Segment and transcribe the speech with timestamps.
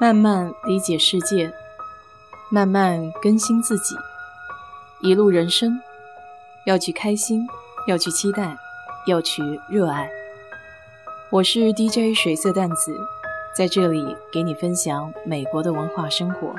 [0.00, 1.52] 慢慢理解世界，
[2.50, 3.94] 慢慢更新自己。
[5.02, 5.78] 一路人生，
[6.64, 7.46] 要去开心，
[7.86, 8.56] 要去期待，
[9.06, 10.10] 要去热爱。
[11.30, 12.98] 我是 DJ 水色淡子，
[13.54, 16.54] 在这里给你分享美国的文化生活。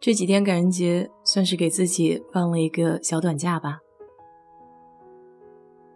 [0.00, 3.83] 这几天感恩节，算是给自己放了一个小短假吧。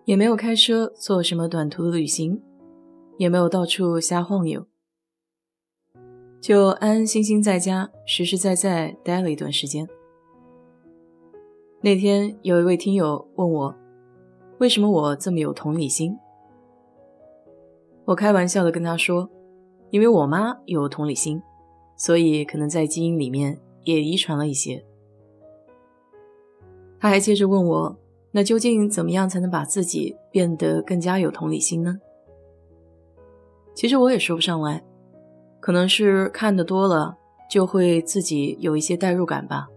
[0.08, 2.42] 也没有开车做什么短途的旅行，
[3.18, 4.64] 也没有到处瞎晃悠，
[6.40, 9.86] 就安安心心在家，实实在在待了一段时间。
[11.82, 13.74] 那天有一位听友问我，
[14.56, 16.16] 为什么我这么有同理心？
[18.06, 19.28] 我开玩笑的跟他说，
[19.90, 21.42] 因为我妈有同理心，
[21.98, 24.82] 所以可能在基因里面也遗传了一些。
[26.98, 27.98] 他还接着问我。
[28.30, 31.98] 那究竟怎么样才能把自己变得更加有同理心呢？
[33.74, 34.84] 其实我也说不上来，
[35.60, 37.16] 可能是看的多了，
[37.50, 39.68] 就会自己有一些代入感吧。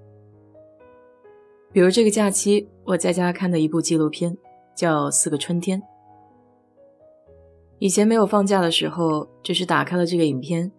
[1.72, 4.38] 比如这个假期我在家看的一部纪录片，
[4.76, 5.81] 叫《四个春天》。
[7.80, 10.72] 以前没有放假的时候，只是打开了这个影片，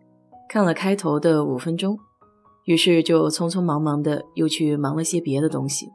[0.48, 1.98] 看了开头的五分钟，
[2.66, 5.88] 于是就匆匆忙忙的又去忙了些别的东西。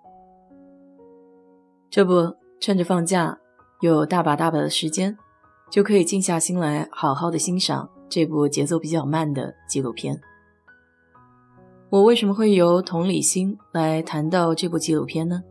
[1.89, 3.37] 这不，趁着放假，
[3.81, 5.17] 有大把大把的时间，
[5.71, 10.19] 就可以静下心来，好好的欣赏这部节奏比较慢的纪录片。
[11.89, 15.43] 我为什么会由同理心来谈到这部纪录片呢？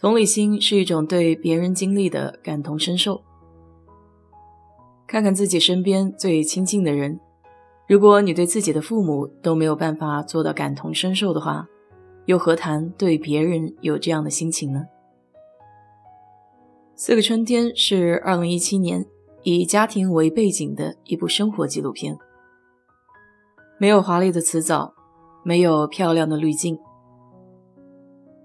[0.00, 3.22] 同理心是一种对别人经历的感同身受。
[5.06, 7.20] 看看自己身边最亲近的人，
[7.86, 11.68] 如果你对自己的父母都没有办法做到感同身受的话，
[12.26, 14.80] 又何谈对别人有这样的心情呢？
[16.96, 19.06] 《四个春天》是二零一七年
[19.44, 22.18] 以家庭为背景的一部生活纪录片，
[23.78, 24.92] 没有华丽的辞藻，
[25.44, 26.78] 没有漂亮的滤镜，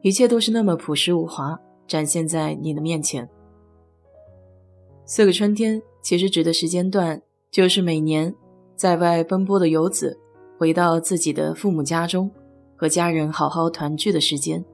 [0.04, 3.26] 一切都是那么朴实无华，展现在你的面前。
[5.06, 8.36] 《四个春天》其实指的时间段，就是每年
[8.76, 10.20] 在外奔波的游子
[10.60, 12.30] 回到自己的父母家中。
[12.82, 14.66] 和家人好好团聚的时间，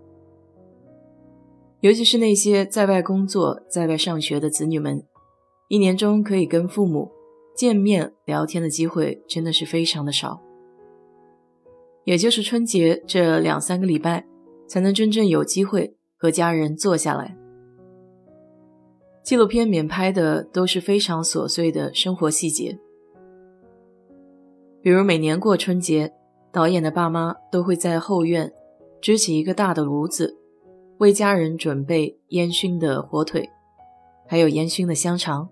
[1.82, 5.04] 尤其是那些在外工作、在外上学的子女们，
[5.68, 7.12] 一年中可以跟父母
[7.54, 10.42] 见面聊天的机会真的是非常的少。
[12.06, 14.26] 也就是春节这两三个礼拜，
[14.70, 17.36] 才能真正有机会和家人坐下来。
[19.22, 22.80] 纪录片免拍的都是非常琐碎的生活细节，
[24.82, 26.14] 比如每年过春节。
[26.52, 28.52] 导演的爸妈都会在后院
[29.02, 30.38] 支起一个大的炉子，
[30.98, 33.50] 为家人准备烟熏的火腿，
[34.28, 35.50] 还有烟熏的香肠。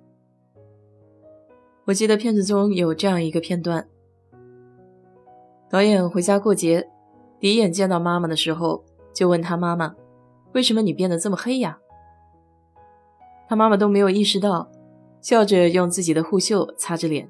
[1.85, 3.87] 我记得片子中有这样一个片段：
[5.69, 6.89] 导演回家过节，
[7.39, 9.95] 第一眼见到妈妈的时候，就问他妈妈
[10.53, 11.77] ：“为什么你变得这么黑呀？”
[13.47, 14.71] 他妈妈都没有意识到，
[15.21, 17.29] 笑着用自己的护袖擦着脸。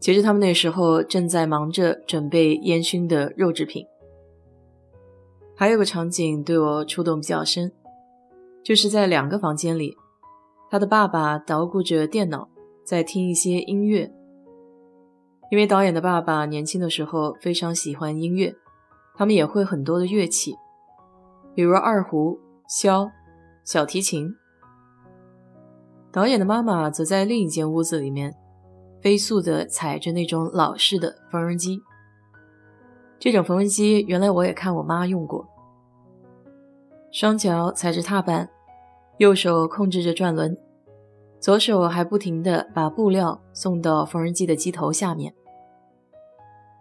[0.00, 3.86] 其实他们那时候正在忙着准备烟熏的肉制品。
[5.54, 7.70] 还有个场景对我触动比较深，
[8.64, 9.94] 就是在两个房间里，
[10.70, 12.48] 他的爸爸捣鼓着电脑，
[12.82, 14.10] 在听一些音乐。
[15.50, 18.54] 因为导演的爸爸年轻的时候非常喜欢音乐，
[19.16, 20.54] 他们也会很多的乐器，
[21.54, 23.10] 比如二胡、箫、
[23.64, 24.34] 小提琴。
[26.10, 28.34] 导演的妈妈则在另一间屋子里面。
[29.00, 31.80] 飞速地踩着那种老式的缝纫机，
[33.18, 35.46] 这种缝纫机原来我也看我妈用过。
[37.10, 38.48] 双脚踩着踏板，
[39.18, 40.56] 右手控制着转轮，
[41.40, 45.34] 左手还不停地把布料送到缝纫机的机头下面。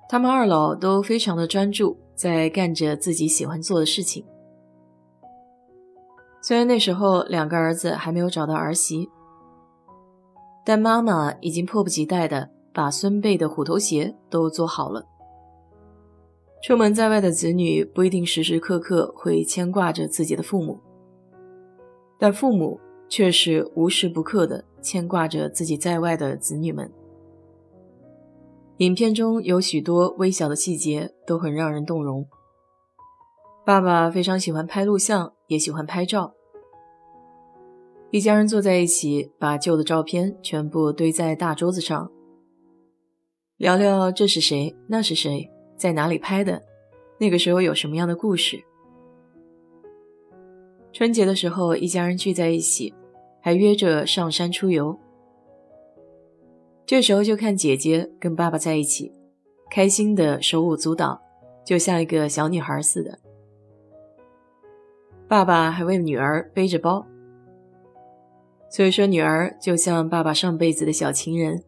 [0.09, 4.25] 他们二老都非常的专注，在干着自己喜欢做的事情。
[6.41, 9.09] 虽然那时候两个儿子还没有找到儿媳。
[10.69, 15.03] 但妈妈已经迫不及待地把孙辈的虎头鞋都做好了。
[16.61, 20.79] 出门在外的子女不一定时时刻刻会牵挂着自己的父母，
[22.19, 26.93] 但父母却是无时不刻地牵挂着自己在外的子女们。
[28.77, 32.23] 影片中有许多微小的细节都很让人动容。
[33.65, 36.35] 爸爸非常喜欢拍录像，也喜欢拍照。
[38.11, 42.11] 一家人坐在一起，把旧的照片全部堆在大桌子上，
[43.57, 45.47] 聊聊这是谁，那是谁，
[45.77, 46.63] 在哪里拍的，
[47.19, 48.63] 那个时候有什么样的故事。
[50.91, 52.91] 春节的时候，一家人聚在一起，
[53.41, 54.97] 还约着上山出游。
[56.87, 59.13] 这时候就看姐姐跟爸爸在一起，
[59.69, 61.21] 开心的手舞足蹈，
[61.63, 63.19] 就像一个小女孩似的。
[65.27, 67.05] 爸爸还为女儿背着包，
[68.69, 71.63] 所以说女儿就像爸爸上辈子的小情人，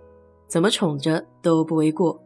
[0.48, 2.22] 怎么宠着都不为过。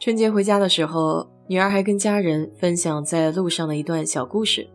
[0.00, 4.68] 春节回家的时候，女儿还跟家人分享在路上的一段小故事。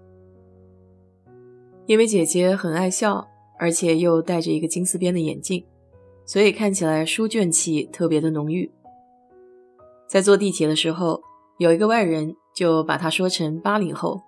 [1.88, 3.28] 因为姐姐很爱笑，
[3.60, 5.66] 而且又戴着一个金丝边的眼镜。
[6.26, 8.72] 所以看起来书卷气特别的浓郁。
[10.08, 11.22] 在坐地铁的时候，
[11.60, 14.22] 有一个外人就把他说成八零后。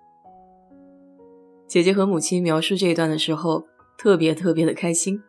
[1.66, 3.64] 姐姐和母亲描述这一段的时候，
[3.98, 5.22] 特别特别的开心。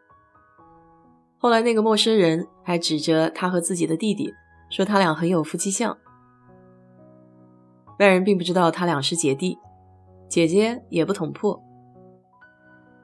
[1.38, 4.34] 后来那个陌生人还指着他和自己的弟弟，
[4.70, 5.98] 说他俩很有夫妻相。
[8.00, 9.58] 外人并不知道他俩是姐弟，
[10.30, 11.62] 姐姐也不捅破。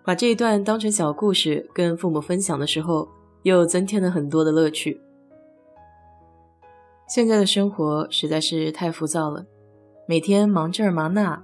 [0.05, 3.09] 把这一段当成小故事跟父母分享的时候。
[3.45, 4.99] 又增添了很多的乐趣。
[7.07, 9.45] 现在的生活实在是太浮躁了，
[10.07, 11.43] 每天忙这儿忙那，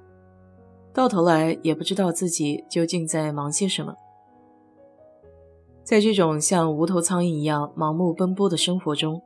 [0.92, 3.94] 到头来也不知道自己究竟在忙些什么。
[5.84, 9.22] 在这种像无头苍蝇一样盲目奔波的生活中，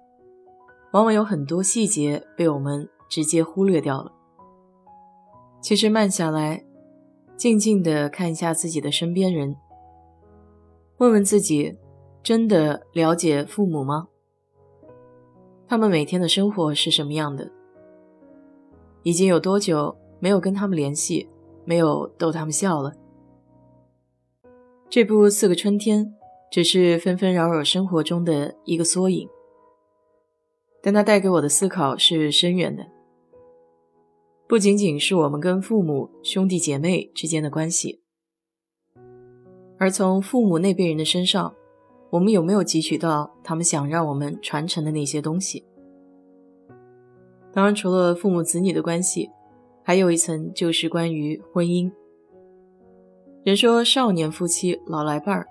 [0.93, 4.11] 往往有很多细节被我们直接忽略掉了。
[5.61, 6.63] 其实慢下来，
[7.35, 9.55] 静静的看一下自己的身边人，
[10.97, 11.77] 问问自己。
[12.23, 14.07] 真的了解父母吗？
[15.67, 17.51] 他们每天的生活是什么样的？
[19.03, 21.29] 已经有多久没有跟他们联系，
[21.65, 22.93] 没有逗他们笑了？
[24.89, 26.03] 这部《四个春天》
[26.55, 29.27] 只是纷纷扰扰生活中的一个缩影，
[30.81, 32.87] 但它带给我的思考是深远的。
[34.47, 37.99] 不仅仅是我们跟父母、兄弟姐妹之间的关系，
[39.77, 41.53] 而从父母那辈人的身上。
[42.11, 45.65] 我们有没有汲取到他们想让我们传承的那些东西？
[47.51, 49.29] 当然，除了父母子女的关系，
[49.83, 51.91] 还有一层就是关于婚姻。
[53.43, 55.45] 人说少年夫妻老来伴儿，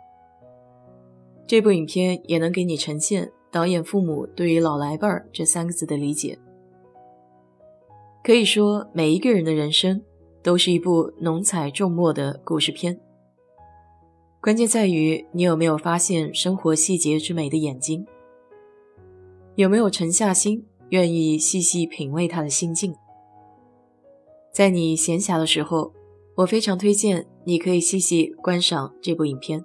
[1.46, 6.38] 这部影片也能给你呈现导演父母对于“老来伴儿”这三个字的理解。
[8.22, 10.02] 可以说，每一个人的人生
[10.42, 12.98] 都是一部浓彩重墨的故事片。
[14.40, 18.06] 关键在于你有没有发现生活细节之美的眼睛，
[19.56, 22.94] 有没有沉下心，愿意细细品味他的心境。
[24.52, 25.92] 在你闲暇的时候，
[26.36, 29.64] 我非常推荐你可以细细观赏这部影片。